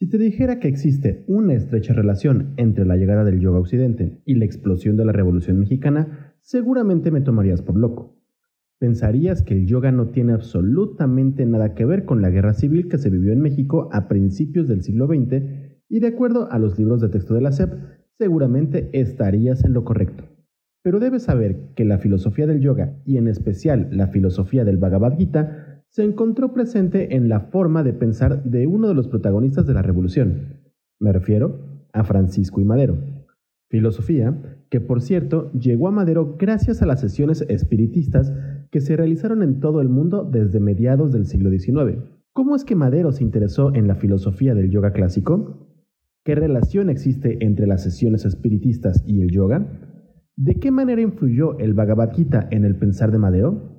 [0.00, 4.22] Si te dijera que existe una estrecha relación entre la llegada del yoga a Occidente
[4.24, 8.16] y la explosión de la Revolución Mexicana, seguramente me tomarías por loco.
[8.78, 12.96] Pensarías que el yoga no tiene absolutamente nada que ver con la guerra civil que
[12.96, 15.42] se vivió en México a principios del siglo XX
[15.88, 17.72] y de acuerdo a los libros de texto de la SEP,
[18.18, 20.28] seguramente estarías en lo correcto.
[20.84, 25.16] Pero debes saber que la filosofía del yoga y en especial la filosofía del Bhagavad
[25.16, 29.74] Gita se encontró presente en la forma de pensar de uno de los protagonistas de
[29.74, 30.60] la revolución.
[31.00, 32.98] Me refiero a Francisco y Madero.
[33.70, 38.32] Filosofía que, por cierto, llegó a Madero gracias a las sesiones espiritistas
[38.70, 41.98] que se realizaron en todo el mundo desde mediados del siglo XIX.
[42.32, 45.66] ¿Cómo es que Madero se interesó en la filosofía del yoga clásico?
[46.24, 49.66] ¿Qué relación existe entre las sesiones espiritistas y el yoga?
[50.36, 53.78] ¿De qué manera influyó el Bhagavad Gita en el pensar de Madero?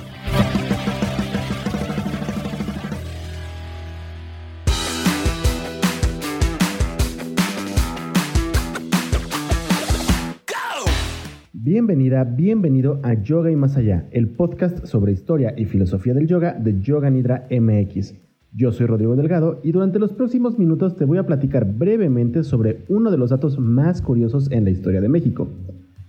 [11.63, 16.53] Bienvenida, bienvenido a Yoga y Más Allá, el podcast sobre historia y filosofía del yoga
[16.53, 18.15] de Yoga Nidra MX.
[18.51, 22.83] Yo soy Rodrigo Delgado y durante los próximos minutos te voy a platicar brevemente sobre
[22.89, 25.49] uno de los datos más curiosos en la historia de México.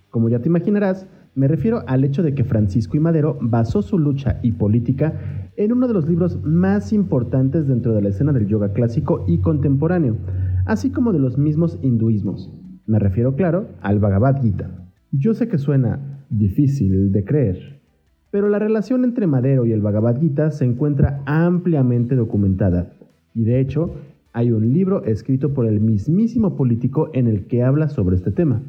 [0.08, 3.98] Como ya te imaginarás, me refiero al hecho de que Francisco y Madero basó su
[3.98, 8.47] lucha y política en uno de los libros más importantes dentro de la escena del
[8.47, 10.17] yoga clásico y contemporáneo,
[10.64, 12.50] así como de los mismos hinduismos.
[12.86, 14.82] Me refiero, claro, al Bhagavad Gita.
[15.14, 17.83] Yo sé que suena difícil de creer,
[18.30, 22.95] pero la relación entre Madero y el Bhagavad Gita se encuentra ampliamente documentada,
[23.34, 23.95] y de hecho
[24.33, 28.62] hay un libro escrito por el mismísimo político en el que habla sobre este tema.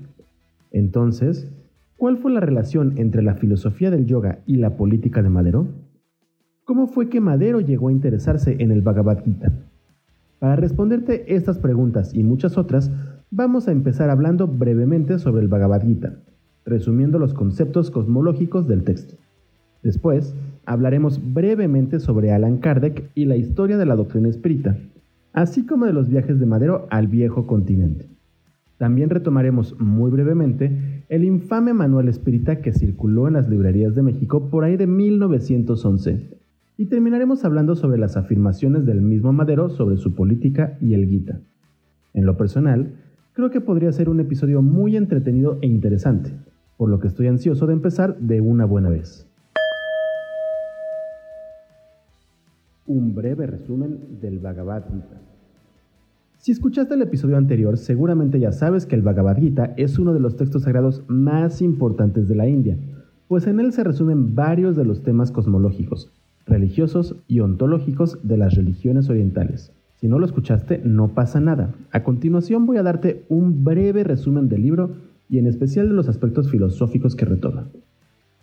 [0.72, 1.50] Entonces,
[1.96, 5.70] ¿cuál fue la relación entre la filosofía del yoga y la política de Madero?
[6.66, 9.54] ¿Cómo fue que Madero llegó a interesarse en el Bhagavad Gita?
[10.40, 12.92] Para responderte estas preguntas y muchas otras,
[13.32, 16.20] vamos a empezar hablando brevemente sobre el Bhagavad Gita,
[16.66, 19.16] resumiendo los conceptos cosmológicos del texto.
[19.82, 20.36] Después,
[20.66, 24.78] hablaremos brevemente sobre Alan Kardec y la historia de la doctrina espírita,
[25.34, 28.08] así como de los viajes de Madero al viejo continente.
[28.78, 34.50] También retomaremos muy brevemente el infame manual espírita que circuló en las librerías de México
[34.50, 36.40] por ahí de 1911.
[36.78, 41.40] Y terminaremos hablando sobre las afirmaciones del mismo Madero sobre su política y el Gita.
[42.14, 42.94] En lo personal,
[43.34, 46.32] creo que podría ser un episodio muy entretenido e interesante,
[46.78, 49.28] por lo que estoy ansioso de empezar de una buena vez.
[52.86, 55.22] Un breve resumen del Bhagavad Gita.
[56.38, 60.20] Si escuchaste el episodio anterior, seguramente ya sabes que el Bhagavad Gita es uno de
[60.20, 62.78] los textos sagrados más importantes de la India,
[63.30, 66.12] pues en él se resumen varios de los temas cosmológicos,
[66.46, 69.72] religiosos y ontológicos de las religiones orientales.
[69.96, 71.74] Si no lo escuchaste, no pasa nada.
[71.92, 74.98] A continuación voy a darte un breve resumen del libro
[75.34, 77.68] y en especial de los aspectos filosóficos que retoma.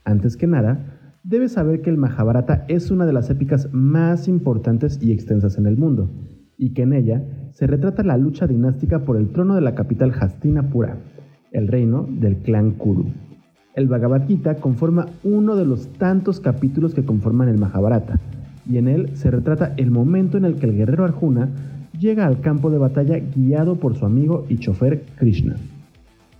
[0.04, 4.98] Antes que nada, debes saber que el Mahabharata es una de las épicas más importantes
[5.00, 6.10] y extensas en el mundo,
[6.58, 10.12] y que en ella se retrata la lucha dinástica por el trono de la capital
[10.20, 10.96] Hastinapura,
[11.52, 13.06] el reino del clan Kuru.
[13.76, 18.18] El Bhagavad Gita conforma uno de los tantos capítulos que conforman el Mahabharata,
[18.68, 21.50] y en él se retrata el momento en el que el guerrero Arjuna
[21.96, 25.54] llega al campo de batalla guiado por su amigo y chofer Krishna.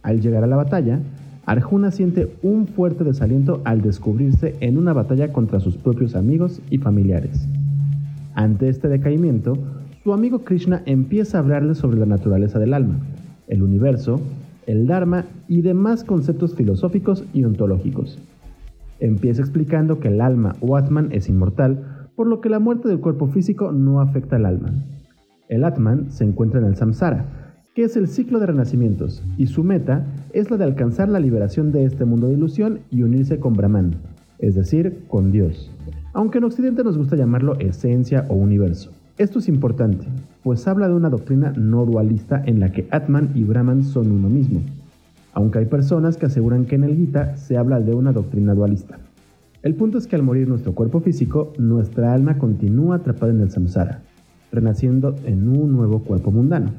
[0.03, 1.01] Al llegar a la batalla,
[1.47, 6.79] Arjuna siente un fuerte desaliento al descubrirse en una batalla contra sus propios amigos y
[6.79, 7.49] familiares.
[8.35, 9.59] Ante este decaimiento,
[10.03, 13.01] su amigo Krishna empieza a hablarle sobre la naturaleza del alma,
[13.49, 14.21] el universo,
[14.67, 18.19] el Dharma y demás conceptos filosóficos y ontológicos.
[19.01, 23.01] Empieza explicando que el alma o Atman es inmortal, por lo que la muerte del
[23.01, 24.73] cuerpo físico no afecta al alma.
[25.49, 27.40] El Atman se encuentra en el samsara,
[27.75, 31.71] que es el ciclo de renacimientos, y su meta es la de alcanzar la liberación
[31.71, 33.95] de este mundo de ilusión y unirse con Brahman,
[34.39, 35.71] es decir, con Dios,
[36.13, 38.91] aunque en Occidente nos gusta llamarlo esencia o universo.
[39.19, 40.07] Esto es importante,
[40.43, 44.29] pues habla de una doctrina no dualista en la que Atman y Brahman son uno
[44.29, 44.63] mismo,
[45.33, 48.99] aunque hay personas que aseguran que en el Gita se habla de una doctrina dualista.
[49.63, 53.51] El punto es que al morir nuestro cuerpo físico, nuestra alma continúa atrapada en el
[53.51, 54.01] samsara,
[54.51, 56.71] renaciendo en un nuevo cuerpo mundano.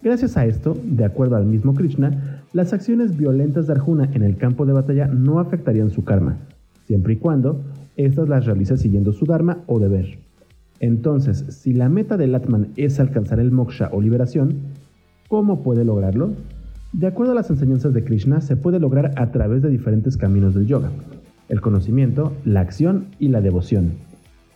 [0.00, 4.36] Gracias a esto, de acuerdo al mismo Krishna, las acciones violentas de Arjuna en el
[4.36, 6.36] campo de batalla no afectarían su karma,
[6.86, 7.60] siempre y cuando
[7.96, 10.18] éstas las realice siguiendo su dharma o deber.
[10.78, 14.58] Entonces, si la meta del Atman es alcanzar el moksha o liberación,
[15.26, 16.30] ¿cómo puede lograrlo?
[16.92, 20.54] De acuerdo a las enseñanzas de Krishna, se puede lograr a través de diferentes caminos
[20.54, 20.90] del yoga,
[21.48, 23.94] el conocimiento, la acción y la devoción.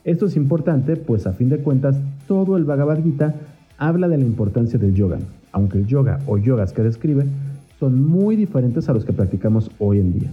[0.05, 3.35] Esto es importante, pues a fin de cuentas, todo el Bhagavad Gita
[3.77, 5.19] habla de la importancia del yoga,
[5.51, 7.25] aunque el yoga o yogas que describe
[7.79, 10.31] son muy diferentes a los que practicamos hoy en día.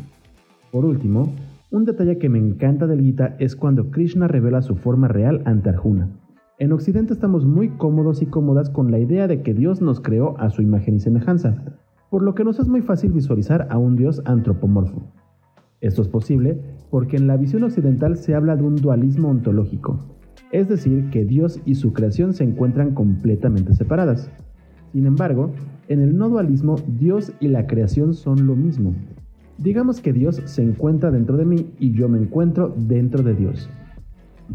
[0.71, 1.33] Por último,
[1.71, 5.69] un detalle que me encanta del Gita es cuando Krishna revela su forma real ante
[5.69, 6.09] Arjuna.
[6.59, 10.39] En Occidente estamos muy cómodos y cómodas con la idea de que Dios nos creó
[10.39, 11.63] a su imagen y semejanza,
[12.11, 15.03] por lo que nos es muy fácil visualizar a un Dios antropomorfo.
[15.81, 16.61] Esto es posible
[16.91, 19.99] porque en la visión occidental se habla de un dualismo ontológico,
[20.53, 24.31] es decir, que Dios y su creación se encuentran completamente separadas.
[24.93, 25.53] Sin embargo,
[25.89, 28.95] en el no dualismo, Dios y la creación son lo mismo,
[29.61, 33.69] Digamos que Dios se encuentra dentro de mí y yo me encuentro dentro de Dios.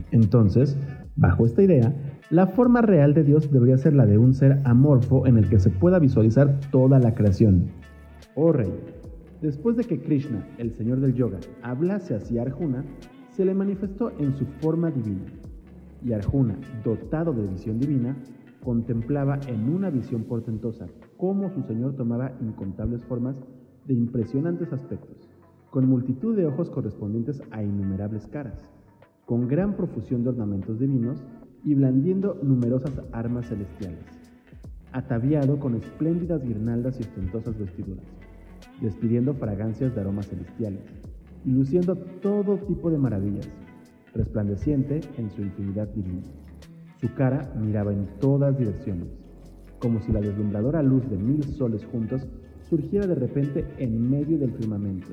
[0.10, 0.76] Entonces,
[1.16, 1.94] bajo esta idea,
[2.32, 5.60] la forma real de Dios debería ser la de un ser amorfo en el que
[5.60, 7.68] se pueda visualizar toda la creación.
[8.34, 8.74] Oh rey,
[9.44, 12.84] después de que Krishna, el señor del yoga, hablase hacia Arjuna,
[13.30, 15.22] se le manifestó en su forma divina.
[16.06, 18.16] Y Arjuna, dotado de visión divina,
[18.64, 20.86] contemplaba en una visión portentosa
[21.18, 23.42] cómo su señor tomaba incontables formas
[23.88, 25.28] de impresionantes aspectos,
[25.72, 28.64] con multitud de ojos correspondientes a innumerables caras,
[29.26, 31.24] con gran profusión de ornamentos divinos
[31.64, 34.06] y blandiendo numerosas armas celestiales,
[34.92, 38.06] ataviado con espléndidas guirnaldas y ostentosas vestiduras,
[38.80, 40.84] despidiendo fragancias de aromas celestiales,
[41.46, 43.50] y luciendo todo tipo de maravillas,
[44.16, 46.24] resplandeciente en su infinidad divina.
[47.00, 49.10] Su cara miraba en todas direcciones,
[49.80, 52.26] como si la deslumbradora luz de mil soles juntos
[52.70, 55.10] surgiera de repente en medio del firmamento.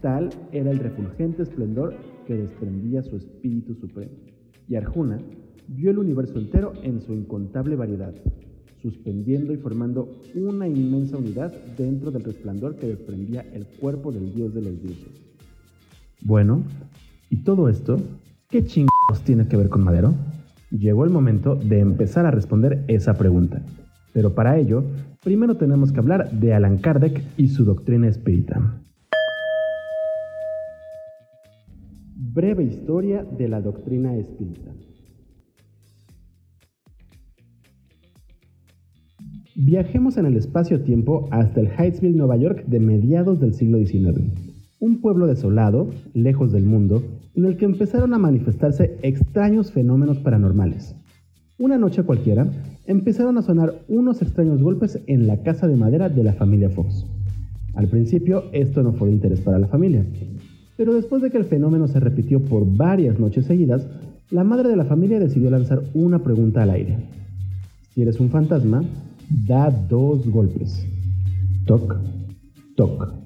[0.00, 1.94] Tal era el refulgente esplendor
[2.26, 4.12] que desprendía su espíritu supremo.
[4.68, 5.18] Y Arjuna
[5.68, 8.14] vio el universo entero en su incontable variedad,
[8.82, 14.52] suspendiendo y formando una inmensa unidad dentro del resplandor que desprendía el cuerpo del dios
[14.54, 15.22] de los dioses.
[16.22, 16.64] Bueno,
[17.34, 17.96] ¿y todo esto
[18.48, 20.14] qué chingados tiene que ver con Madero?
[20.70, 23.60] Llegó el momento de empezar a responder esa pregunta.
[24.12, 24.84] Pero para ello,
[25.20, 28.80] primero tenemos que hablar de Alan Kardec y su doctrina espírita.
[32.14, 34.70] Breve historia de la doctrina espírita.
[39.56, 45.00] Viajemos en el espacio-tiempo hasta el Hightsville, Nueva York de mediados del siglo XIX, un
[45.00, 47.02] pueblo desolado, lejos del mundo,
[47.34, 50.94] en el que empezaron a manifestarse extraños fenómenos paranormales.
[51.58, 52.46] Una noche cualquiera,
[52.86, 57.06] empezaron a sonar unos extraños golpes en la casa de madera de la familia Fox.
[57.74, 60.04] Al principio esto no fue de interés para la familia,
[60.76, 63.86] pero después de que el fenómeno se repitió por varias noches seguidas,
[64.30, 66.96] la madre de la familia decidió lanzar una pregunta al aire.
[67.94, 68.82] Si eres un fantasma,
[69.46, 70.86] da dos golpes.
[71.66, 71.96] Toc,
[72.76, 73.23] toc.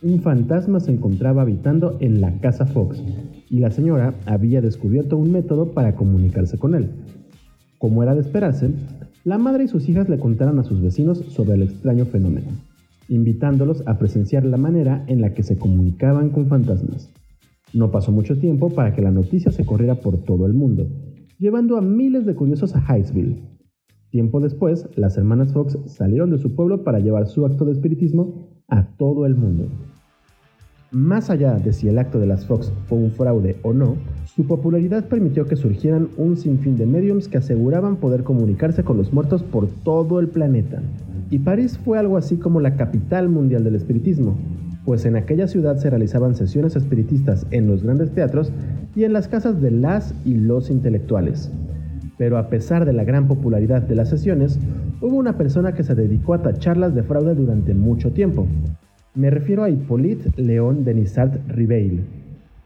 [0.00, 3.02] Un fantasma se encontraba habitando en la casa Fox
[3.50, 6.90] y la señora había descubierto un método para comunicarse con él.
[7.78, 8.70] Como era de esperarse,
[9.24, 12.46] la madre y sus hijas le contaron a sus vecinos sobre el extraño fenómeno,
[13.08, 17.10] invitándolos a presenciar la manera en la que se comunicaban con fantasmas.
[17.74, 20.88] No pasó mucho tiempo para que la noticia se corriera por todo el mundo,
[21.40, 23.42] llevando a miles de curiosos a Hightsville.
[24.10, 28.57] Tiempo después, las hermanas Fox salieron de su pueblo para llevar su acto de espiritismo
[28.68, 29.68] a todo el mundo.
[30.90, 34.46] Más allá de si el acto de las Fox fue un fraude o no, su
[34.46, 39.42] popularidad permitió que surgieran un sinfín de mediums que aseguraban poder comunicarse con los muertos
[39.42, 40.80] por todo el planeta.
[41.30, 44.38] Y París fue algo así como la capital mundial del espiritismo,
[44.86, 48.50] pues en aquella ciudad se realizaban sesiones espiritistas en los grandes teatros
[48.96, 51.50] y en las casas de las y los intelectuales.
[52.18, 54.58] Pero a pesar de la gran popularidad de las sesiones,
[55.00, 58.46] hubo una persona que se dedicó a tacharlas de fraude durante mucho tiempo,
[59.18, 62.04] me refiero a Hippolyte Léon Denisart Ribeil.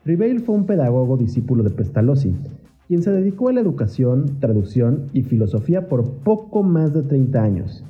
[0.04, 2.34] Ribeil fue un pedagogo discípulo de Pestalozzi,
[2.88, 7.84] quien se dedicó a la educación, traducción y filosofía por poco más de 30 años.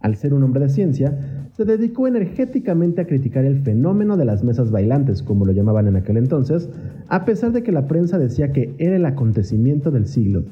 [0.00, 4.44] Al ser un hombre de ciencia, se dedicó energéticamente a criticar el fenómeno de las
[4.44, 6.68] mesas bailantes, como lo llamaban en aquel entonces,
[7.08, 10.42] a pesar de que la prensa decía que era el acontecimiento del siglo,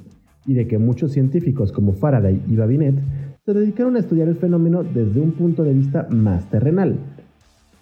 [0.47, 2.97] y de que muchos científicos como Faraday y Babinet
[3.44, 6.99] se dedicaron a estudiar el fenómeno desde un punto de vista más terrenal,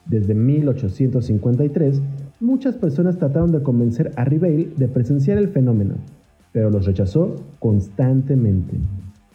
[0.09, 2.00] desde 1853,
[2.41, 5.97] muchas personas trataron de convencer a Ribeil de presenciar el fenómeno,
[6.53, 8.79] pero los rechazó constantemente.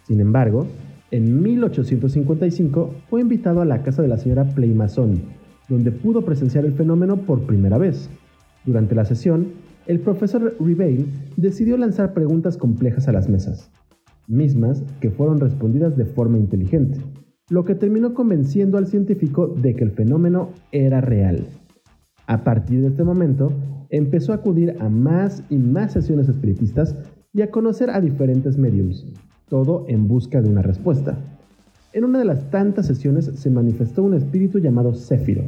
[0.07, 0.65] Sin embargo,
[1.11, 5.21] en 1855 fue invitado a la casa de la señora Playmason,
[5.69, 8.09] donde pudo presenciar el fenómeno por primera vez.
[8.65, 9.49] Durante la sesión,
[9.85, 13.69] el profesor Ribeil decidió lanzar preguntas complejas a las mesas,
[14.27, 16.99] mismas que fueron respondidas de forma inteligente,
[17.49, 21.45] lo que terminó convenciendo al científico de que el fenómeno era real.
[22.27, 23.51] A partir de este momento,
[23.89, 26.95] empezó a acudir a más y más sesiones espiritistas
[27.33, 29.05] y a conocer a diferentes mediums,
[29.49, 31.17] todo en busca de una respuesta.
[31.91, 35.43] En una de las tantas sesiones se manifestó un espíritu llamado Céfiro.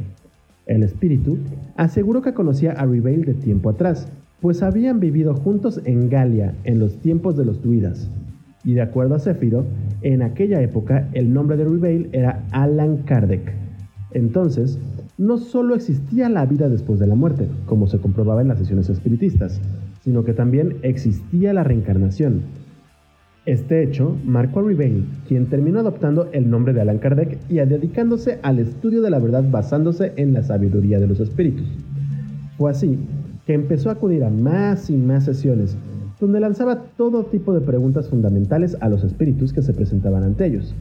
[0.66, 1.38] El espíritu
[1.76, 4.08] aseguró que conocía a Ribeil de tiempo atrás,
[4.40, 8.10] pues habían vivido juntos en Galia en los tiempos de los druidas.
[8.64, 9.64] Y de acuerdo a Céfiro,
[10.02, 13.54] en aquella época el nombre de Ribeil era Alan Kardec.
[14.12, 14.78] Entonces,
[15.18, 18.90] no solo existía la vida después de la muerte, como se comprobaba en las sesiones
[18.90, 19.60] espiritistas,
[20.02, 22.42] sino que también existía la reencarnación.
[23.46, 28.40] Este hecho marcó a Ribeil, quien terminó adoptando el nombre de Alan Kardec y dedicándose
[28.42, 31.66] al estudio de la verdad basándose en la sabiduría de los espíritus.
[32.58, 32.98] Fue así
[33.46, 35.76] que empezó a acudir a más y más sesiones,
[36.20, 40.74] donde lanzaba todo tipo de preguntas fundamentales a los espíritus que se presentaban ante ellos.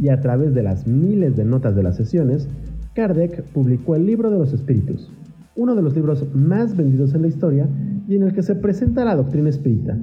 [0.00, 2.48] Y a través de las miles de notas de las sesiones,
[2.94, 5.12] Kardec publicó el libro de los espíritus,
[5.56, 7.68] uno de los libros más vendidos en la historia
[8.08, 9.98] y en el que se presenta la doctrina espírita,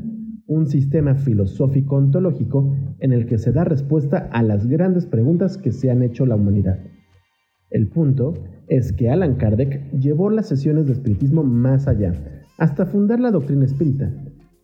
[0.45, 5.71] un sistema filosófico ontológico en el que se da respuesta a las grandes preguntas que
[5.71, 6.79] se han hecho la humanidad.
[7.69, 8.33] El punto
[8.67, 12.13] es que Alan Kardec llevó las sesiones de espiritismo más allá,
[12.57, 14.09] hasta fundar la doctrina espírita,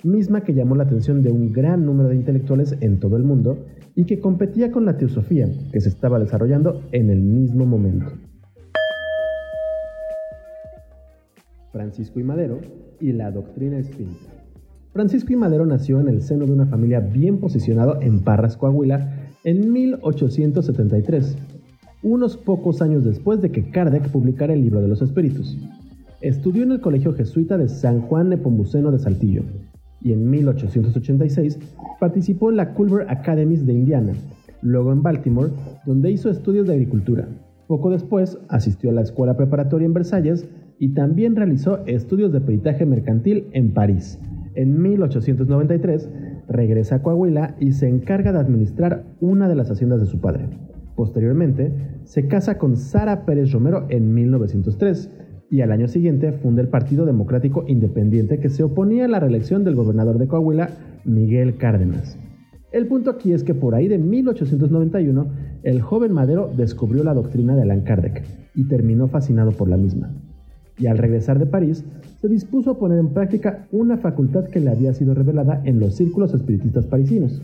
[0.03, 3.65] misma que llamó la atención de un gran número de intelectuales en todo el mundo
[3.95, 8.07] y que competía con la teosofía que se estaba desarrollando en el mismo momento.
[11.73, 12.59] Francisco y Madero
[12.99, 14.31] y la doctrina espírita.
[14.93, 19.31] Francisco y Madero nació en el seno de una familia bien posicionada en Parras, Coahuila,
[19.43, 21.35] en 1873,
[22.03, 25.57] unos pocos años después de que Kardec publicara el libro de los espíritus.
[26.21, 29.43] Estudió en el Colegio Jesuita de San Juan Nepomuceno de Saltillo,
[30.01, 31.59] y en 1886
[31.99, 34.13] participó en la Culver Academies de Indiana,
[34.61, 35.51] luego en Baltimore,
[35.85, 37.27] donde hizo estudios de agricultura.
[37.67, 42.85] Poco después asistió a la escuela preparatoria en Versalles y también realizó estudios de peritaje
[42.85, 44.19] mercantil en París.
[44.55, 46.09] En 1893
[46.49, 50.49] regresa a Coahuila y se encarga de administrar una de las haciendas de su padre.
[50.95, 51.71] Posteriormente,
[52.03, 55.09] se casa con Sara Pérez Romero en 1903
[55.49, 59.63] y al año siguiente funda el Partido Democrático Independiente que se oponía a la reelección
[59.63, 60.69] del gobernador de Coahuila,
[61.05, 62.17] Miguel Cárdenas.
[62.71, 65.27] El punto aquí es que por ahí de 1891,
[65.61, 68.23] el joven Madero descubrió la doctrina de Allan Kardec
[68.55, 70.11] y terminó fascinado por la misma.
[70.79, 71.85] Y al regresar de París,
[72.19, 75.95] se dispuso a poner en práctica una facultad que le había sido revelada en los
[75.95, 77.43] círculos espiritistas parisinos,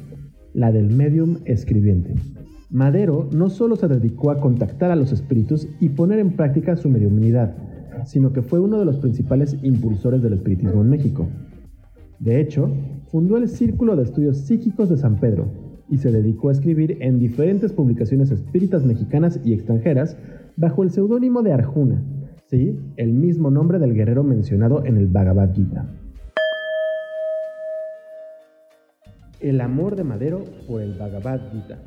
[0.53, 2.15] la del medium escribiente.
[2.71, 6.87] Madero no solo se dedicó a contactar a los espíritus y poner en práctica su
[6.87, 7.55] mediumnidad,
[8.05, 11.27] sino que fue uno de los principales impulsores del espiritismo en México.
[12.19, 12.69] De hecho,
[13.07, 15.47] fundó el Círculo de Estudios Psíquicos de San Pedro
[15.89, 20.15] y se dedicó a escribir en diferentes publicaciones espíritas mexicanas y extranjeras
[20.55, 22.03] bajo el seudónimo de Arjuna,
[22.45, 25.87] sí, el mismo nombre del guerrero mencionado en el Bhagavad Gita.
[29.39, 31.79] El amor de Madero por el Bhagavad Gita.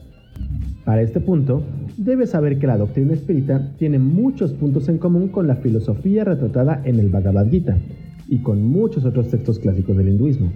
[0.85, 1.63] Para este punto,
[1.97, 6.83] debes saber que la doctrina espírita tiene muchos puntos en común con la filosofía retratada
[6.85, 7.79] en el Bhagavad Gita
[8.29, 10.53] y con muchos otros textos clásicos del hinduismo.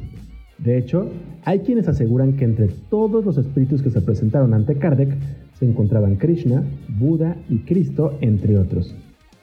[0.58, 1.10] De hecho,
[1.44, 5.14] hay quienes aseguran que entre todos los espíritus que se presentaron ante Kardec
[5.58, 6.64] se encontraban Krishna,
[6.98, 8.96] Buda y Cristo, entre otros.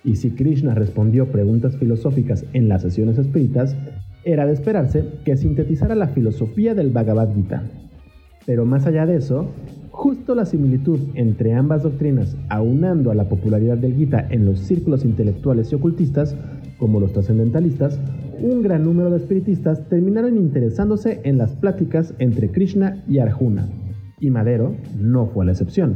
[0.04, 3.76] Y si Krishna respondió preguntas filosóficas en las sesiones espíritas,
[4.26, 7.64] era de esperarse que sintetizara la filosofía del Bhagavad Gita.
[8.46, 9.50] Pero más allá de eso,
[9.94, 15.06] Justo la similitud entre ambas doctrinas, aunando a la popularidad del Gita en los círculos
[15.06, 16.36] intelectuales y ocultistas,
[16.80, 18.00] como los trascendentalistas,
[18.42, 23.70] un gran número de espiritistas terminaron interesándose en las pláticas entre Krishna y Arjuna,
[24.20, 25.94] y Madero no fue la excepción.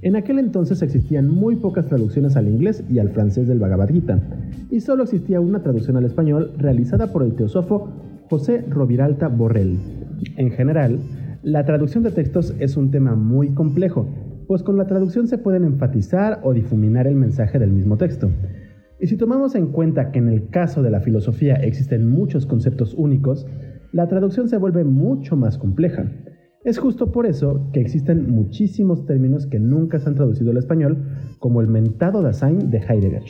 [0.00, 4.22] En aquel entonces existían muy pocas traducciones al inglés y al francés del Bhagavad Gita,
[4.70, 7.90] y solo existía una traducción al español realizada por el teosofo
[8.30, 9.78] José Roviralta Borrell.
[10.36, 10.98] En general,
[11.42, 14.08] la traducción de textos es un tema muy complejo,
[14.48, 18.28] pues con la traducción se pueden enfatizar o difuminar el mensaje del mismo texto.
[18.98, 22.94] Y si tomamos en cuenta que en el caso de la filosofía existen muchos conceptos
[22.94, 23.46] únicos,
[23.92, 26.10] la traducción se vuelve mucho más compleja.
[26.64, 30.98] Es justo por eso que existen muchísimos términos que nunca se han traducido al español,
[31.38, 33.22] como el mentado Dasein de Heidegger.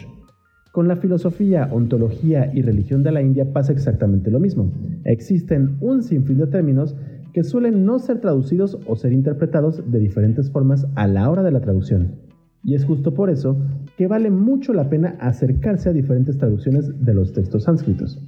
[0.73, 4.73] Con la filosofía, ontología y religión de la India pasa exactamente lo mismo.
[5.05, 6.97] Existen un sinfín de términos
[7.39, 11.53] que suelen no ser traducidos o ser interpretados de diferentes formas a la hora de
[11.53, 12.17] la traducción.
[12.65, 13.57] Y es justo por eso
[13.97, 18.21] que vale mucho la pena acercarse a diferentes traducciones de los textos sánscritos.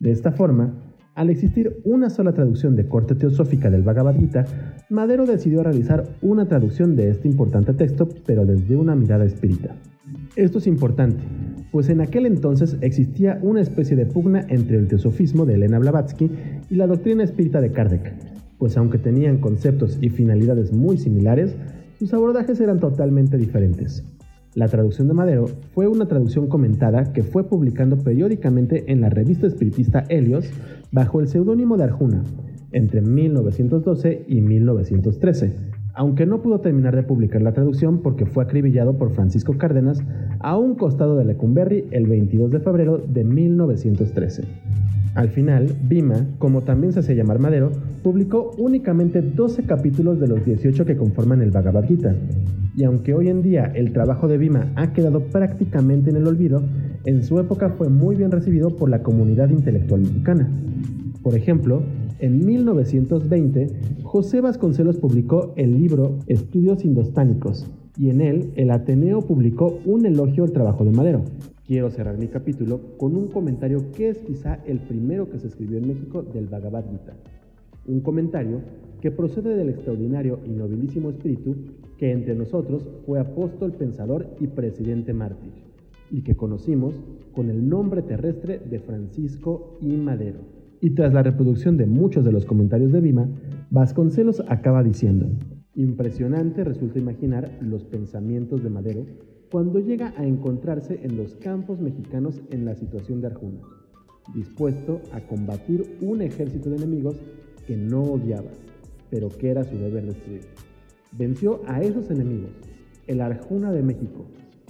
[0.00, 0.74] De esta forma,
[1.14, 4.44] al existir una sola traducción de corte teosófica del Bhagavad Gita,
[4.90, 9.76] Madero decidió realizar una traducción de este importante texto, pero desde una mirada espírita.
[10.34, 11.22] Esto es importante,
[11.70, 16.28] pues en aquel entonces existía una especie de pugna entre el teosofismo de Elena Blavatsky
[16.68, 18.29] y la doctrina espírita de Kardec,
[18.60, 21.56] pues aunque tenían conceptos y finalidades muy similares,
[21.98, 24.04] sus abordajes eran totalmente diferentes.
[24.54, 29.46] La traducción de Madero fue una traducción comentada que fue publicando periódicamente en la revista
[29.46, 30.50] espiritista Helios
[30.92, 32.22] bajo el seudónimo de Arjuna
[32.72, 38.96] entre 1912 y 1913 aunque no pudo terminar de publicar la traducción porque fue acribillado
[38.96, 40.02] por Francisco Cárdenas
[40.38, 44.44] a un costado de Lecumberri el 22 de febrero de 1913.
[45.14, 50.42] Al final, Bima, como también se hace llamar Madero, publicó únicamente 12 capítulos de los
[50.42, 52.14] 18 que conforman el Bhagavad Gita.
[52.74, 56.62] Y aunque hoy en día el trabajo de Bima ha quedado prácticamente en el olvido,
[57.04, 60.48] en su época fue muy bien recibido por la comunidad intelectual mexicana.
[61.22, 61.82] Por ejemplo,
[62.20, 63.68] en 1920,
[64.02, 67.66] José Vasconcelos publicó el libro Estudios Indostánicos
[67.98, 71.22] y en él el Ateneo publicó un elogio al trabajo de Madero.
[71.66, 75.78] Quiero cerrar mi capítulo con un comentario que es quizá el primero que se escribió
[75.78, 77.16] en México del Bhagavad Gita.
[77.86, 78.60] Un comentario
[79.00, 81.56] que procede del extraordinario y nobilísimo espíritu
[81.96, 85.52] que entre nosotros fue apóstol, pensador y presidente mártir,
[86.10, 86.94] y que conocimos
[87.32, 89.96] con el nombre terrestre de Francisco I.
[89.96, 90.59] Madero.
[90.80, 93.28] Y tras la reproducción de muchos de los comentarios de Bima,
[93.70, 95.28] Vasconcelos acaba diciendo,
[95.74, 99.06] impresionante resulta imaginar los pensamientos de Madero
[99.50, 103.60] cuando llega a encontrarse en los campos mexicanos en la situación de Arjuna,
[104.34, 107.16] dispuesto a combatir un ejército de enemigos
[107.66, 108.50] que no odiaba,
[109.10, 110.42] pero que era su deber destruir.
[111.12, 112.50] Venció a esos enemigos,
[113.06, 114.24] el Arjuna de México,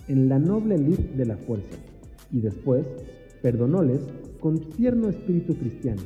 [0.08, 1.76] en la noble lid de la fuerza,
[2.32, 2.84] y después
[3.42, 4.00] perdonóles
[4.40, 6.02] con tierno espíritu cristiano,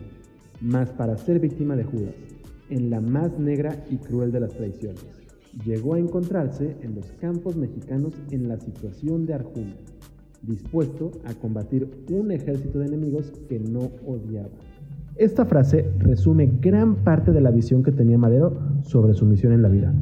[0.60, 2.14] mas para ser víctima de Judas,
[2.68, 5.04] en la más negra y cruel de las traiciones.
[5.64, 9.76] Llegó a encontrarse en los campos mexicanos en la situación de Arjuna,
[10.42, 14.50] dispuesto a combatir un ejército de enemigos que no odiaba.
[15.16, 19.62] Esta frase resume gran parte de la visión que tenía Madero sobre su misión en
[19.62, 19.94] la vida,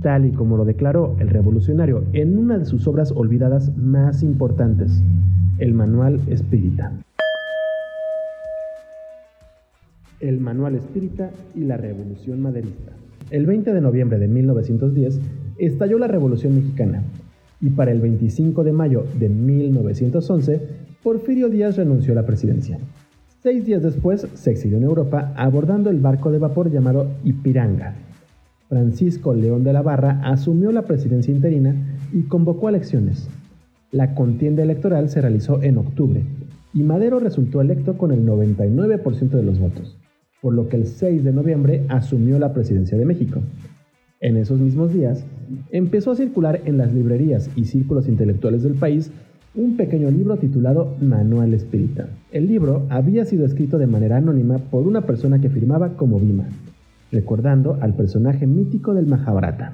[0.00, 5.04] tal y como lo declaró el revolucionario en una de sus obras olvidadas más importantes,
[5.58, 6.94] el Manual Espírita.
[10.20, 12.92] El Manual Espírita y la Revolución Maderista.
[13.30, 15.18] El 20 de noviembre de 1910
[15.56, 17.02] estalló la Revolución Mexicana
[17.58, 20.60] y para el 25 de mayo de 1911
[21.02, 22.78] Porfirio Díaz renunció a la presidencia.
[23.42, 27.94] Seis días después se exilió en Europa abordando el barco de vapor llamado Ipiranga.
[28.68, 31.74] Francisco León de la Barra asumió la presidencia interina
[32.12, 33.30] y convocó elecciones.
[33.90, 36.22] La contienda electoral se realizó en octubre
[36.74, 39.96] y Madero resultó electo con el 99% de los votos
[40.40, 43.40] por lo que el 6 de noviembre asumió la presidencia de México.
[44.20, 45.24] En esos mismos días,
[45.70, 49.10] empezó a circular en las librerías y círculos intelectuales del país
[49.54, 52.08] un pequeño libro titulado Manual Espírita.
[52.30, 56.48] El libro había sido escrito de manera anónima por una persona que firmaba como Bima,
[57.10, 59.72] recordando al personaje mítico del Mahabharata.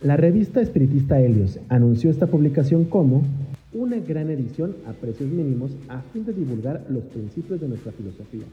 [0.00, 3.22] La revista espiritista Helios anunció esta publicación como
[3.72, 8.44] una gran edición a precios mínimos a fin de divulgar los principios de nuestra filosofía,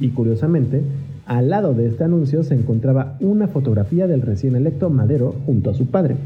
[0.00, 0.82] y curiosamente,
[1.26, 5.74] al lado de este anuncio se encontraba una fotografía del recién electo Madero junto a
[5.74, 6.16] su padre.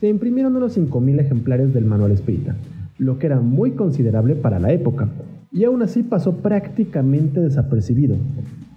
[0.00, 2.56] Se imprimieron unos 5.000 ejemplares del manual espírita,
[2.98, 5.08] lo que era muy considerable para la época,
[5.52, 8.16] y aún así pasó prácticamente desapercibido.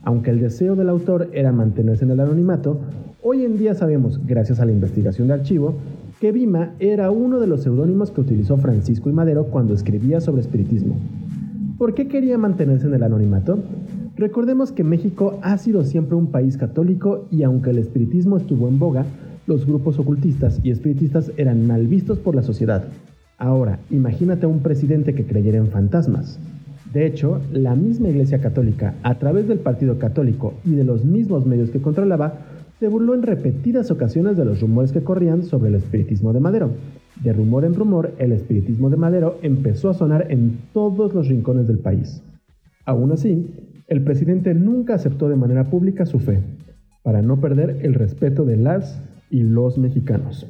[0.03, 2.79] Aunque el deseo del autor era mantenerse en el anonimato,
[3.21, 5.75] hoy en día sabemos, gracias a la investigación de archivo,
[6.21, 10.41] que Bima era uno de los seudónimos que utilizó Francisco y Madero cuando escribía sobre
[10.41, 10.95] espiritismo.
[11.77, 13.59] ¿Por qué quería mantenerse en el anonimato?
[14.19, 18.77] Recordemos que México ha sido siempre un país católico y aunque el espiritismo estuvo en
[18.77, 19.05] boga,
[19.47, 22.83] los grupos ocultistas y espiritistas eran mal vistos por la sociedad.
[23.37, 26.37] Ahora, imagínate a un presidente que creyera en fantasmas.
[26.91, 31.45] De hecho, la misma Iglesia Católica, a través del Partido Católico y de los mismos
[31.45, 32.39] medios que controlaba,
[32.77, 36.71] se burló en repetidas ocasiones de los rumores que corrían sobre el espiritismo de Madero.
[37.23, 41.67] De rumor en rumor, el espiritismo de Madero empezó a sonar en todos los rincones
[41.67, 42.21] del país.
[42.83, 43.47] Aún así,
[43.89, 46.39] el presidente nunca aceptó de manera pública su fe,
[47.03, 50.47] para no perder el respeto de las y los mexicanos.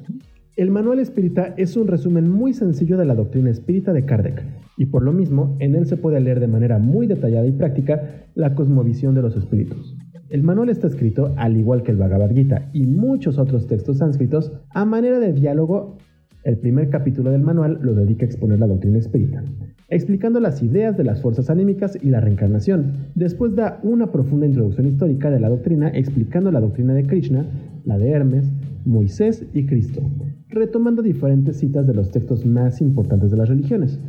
[0.57, 4.43] El Manual Espírita es un resumen muy sencillo de la doctrina espírita de Kardec,
[4.75, 8.25] y por lo mismo en él se puede leer de manera muy detallada y práctica
[8.35, 9.95] la cosmovisión de los espíritus.
[10.27, 14.51] El manual está escrito, al igual que el Bhagavad Gita y muchos otros textos sánscritos,
[14.69, 15.97] a manera de diálogo.
[16.43, 19.43] El primer capítulo del manual lo dedica a exponer la doctrina espírita,
[19.89, 22.93] explicando las ideas de las fuerzas anímicas y la reencarnación.
[23.13, 27.45] Después da una profunda introducción histórica de la doctrina explicando la doctrina de Krishna,
[27.83, 28.49] la de Hermes,
[28.85, 30.01] Moisés y Cristo,
[30.47, 33.99] retomando diferentes citas de los textos más importantes de las religiones.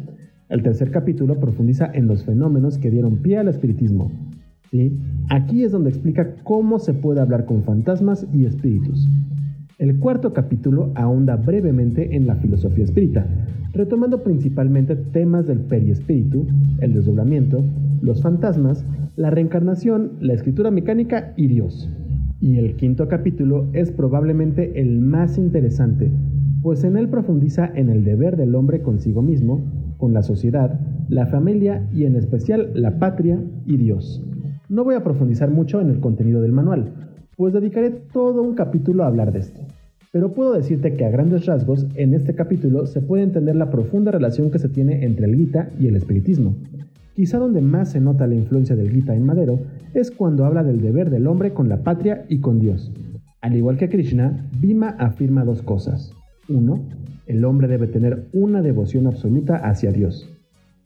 [0.48, 4.08] El tercer capítulo profundiza en los fenómenos que dieron pie al espiritismo.
[4.70, 4.96] ¿sí?
[5.30, 9.08] Aquí es donde explica cómo se puede hablar con fantasmas y espíritus.
[9.80, 13.26] El cuarto capítulo ahonda brevemente en la filosofía espírita,
[13.72, 16.46] retomando principalmente temas del periespíritu,
[16.82, 17.64] el desdoblamiento,
[18.02, 18.84] los fantasmas,
[19.16, 21.88] la reencarnación, la escritura mecánica y Dios.
[22.42, 26.12] Y el quinto capítulo es probablemente el más interesante,
[26.60, 29.62] pues en él profundiza en el deber del hombre consigo mismo,
[29.96, 34.22] con la sociedad, la familia y en especial la patria y Dios.
[34.68, 36.92] No voy a profundizar mucho en el contenido del manual,
[37.34, 39.69] pues dedicaré todo un capítulo a hablar de esto.
[40.12, 44.11] Pero puedo decirte que a grandes rasgos, en este capítulo se puede entender la profunda
[44.11, 46.57] relación que se tiene entre el Gita y el espiritismo,
[47.20, 49.61] Quizá donde más se nota la influencia del Gita en Madero
[49.92, 52.92] es cuando habla del deber del hombre con la patria y con Dios.
[53.42, 56.14] Al igual que Krishna, Bhima afirma dos cosas.
[56.49, 56.81] Uno,
[57.27, 60.31] el hombre debe tener una devoción absoluta hacia Dios.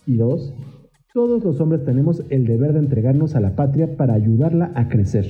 [0.06, 0.54] Y dos,
[1.12, 5.26] todos los hombres tenemos el deber de entregarnos a la patria para ayudarla a crecer.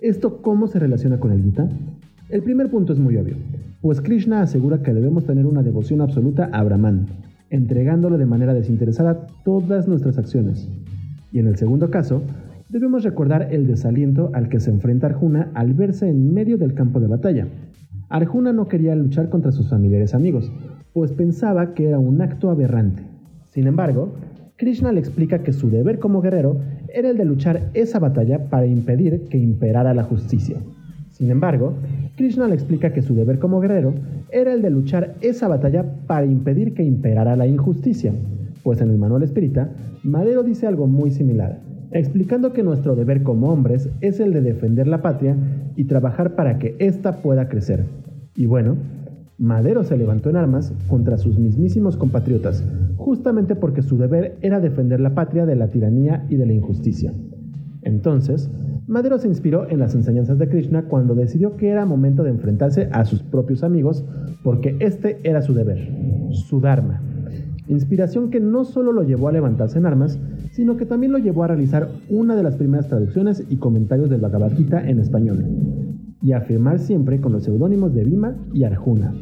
[0.00, 1.68] ¿Esto cómo se relaciona con el Gita?
[2.28, 3.36] El primer punto es muy obvio,
[3.80, 7.06] pues Krishna asegura que debemos tener una devoción absoluta a Brahman,
[7.50, 10.68] entregándole de manera desinteresada todas nuestras acciones.
[11.30, 12.22] Y en el segundo caso,
[12.68, 16.98] debemos recordar el desaliento al que se enfrenta Arjuna al verse en medio del campo
[16.98, 17.46] de batalla.
[18.08, 20.50] Arjuna no quería luchar contra sus familiares amigos,
[20.92, 23.04] pues pensaba que era un acto aberrante.
[23.50, 24.14] Sin embargo,
[24.56, 26.58] Krishna le explica que su deber como guerrero
[26.92, 30.56] era el de luchar esa batalla para impedir que imperara la justicia.
[31.16, 31.72] Sin embargo,
[32.16, 33.94] Krishna le explica que su deber como guerrero
[34.30, 38.12] era el de luchar esa batalla para impedir que imperara la injusticia,
[38.62, 39.70] pues en el manual espírita,
[40.02, 44.88] Madero dice algo muy similar, explicando que nuestro deber como hombres es el de defender
[44.88, 45.38] la patria
[45.74, 47.86] y trabajar para que ésta pueda crecer.
[48.34, 48.76] Y bueno,
[49.38, 52.62] Madero se levantó en armas contra sus mismísimos compatriotas,
[52.98, 57.14] justamente porque su deber era defender la patria de la tiranía y de la injusticia.
[57.86, 58.50] Entonces,
[58.88, 62.88] Madero se inspiró en las enseñanzas de Krishna cuando decidió que era momento de enfrentarse
[62.90, 64.04] a sus propios amigos
[64.42, 65.88] porque este era su deber,
[66.32, 67.00] su Dharma.
[67.68, 70.18] Inspiración que no solo lo llevó a levantarse en armas,
[70.50, 74.20] sino que también lo llevó a realizar una de las primeras traducciones y comentarios del
[74.20, 75.44] Bhagavad Gita en español,
[76.22, 79.14] y a afirmar siempre con los seudónimos de Bhima y Arjuna.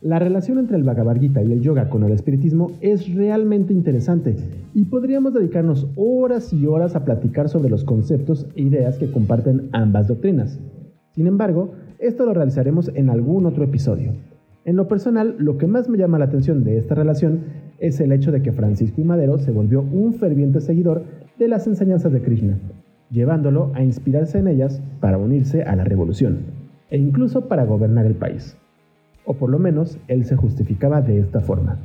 [0.00, 4.36] La relación entre el Bhagavad Gita y el yoga con el espiritismo es realmente interesante
[4.74, 9.68] y podríamos dedicarnos horas y horas a platicar sobre los conceptos e ideas que comparten
[9.72, 10.60] ambas doctrinas.
[11.12, 14.12] Sin embargo, esto lo realizaremos en algún otro episodio.
[14.64, 17.40] En lo personal, lo que más me llama la atención de esta relación
[17.78, 21.04] es el hecho de que Francisco y Madero se volvió un ferviente seguidor
[21.38, 22.58] de las enseñanzas de Krishna,
[23.10, 26.38] llevándolo a inspirarse en ellas para unirse a la revolución
[26.90, 28.56] e incluso para gobernar el país
[29.26, 31.78] o por lo menos él se justificaba de esta forma.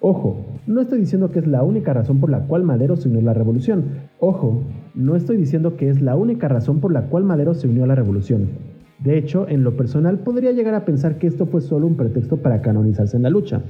[0.00, 3.20] Ojo, no estoy diciendo que es la única razón por la cual Madero se unió
[3.20, 3.84] a la revolución.
[4.18, 4.62] Ojo,
[4.94, 7.86] no estoy diciendo que es la única razón por la cual Madero se unió a
[7.86, 8.48] la revolución.
[8.98, 12.36] De hecho, en lo personal podría llegar a pensar que esto fue solo un pretexto
[12.36, 13.62] para canonizarse en la lucha.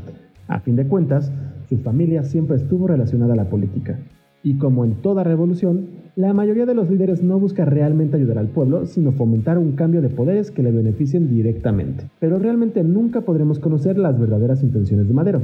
[0.48, 1.32] A fin de cuentas,
[1.68, 3.98] su familia siempre estuvo relacionada a la política.
[4.42, 8.48] Y como en toda revolución, la mayoría de los líderes no busca realmente ayudar al
[8.48, 12.11] pueblo, sino fomentar un cambio de poderes que le beneficien directamente.
[12.20, 15.42] Pero realmente nunca podremos conocer las verdaderas intenciones de Madero.